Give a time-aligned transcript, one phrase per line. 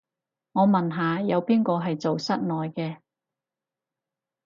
[0.53, 2.97] 我問下，有邊個係做室內嘅